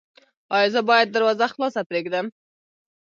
[0.55, 2.25] ایا زه باید دروازه خلاصه پریږدم؟